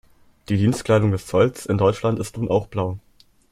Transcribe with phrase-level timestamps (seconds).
[0.49, 2.97] Die Dienstkleidung des Zolls in Deutschland ist nun auch blau.